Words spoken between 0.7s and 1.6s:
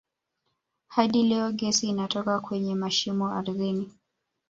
Hadi leo